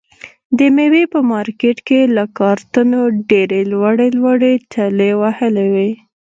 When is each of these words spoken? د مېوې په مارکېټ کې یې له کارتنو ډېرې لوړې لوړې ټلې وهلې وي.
د 0.57 0.59
مېوې 0.75 1.03
په 1.13 1.19
مارکېټ 1.31 1.77
کې 1.87 1.97
یې 2.01 2.11
له 2.17 2.23
کارتنو 2.39 3.01
ډېرې 3.29 3.61
لوړې 3.71 4.07
لوړې 4.19 4.53
ټلې 4.71 5.11
وهلې 5.21 5.67
وي. 5.73 5.91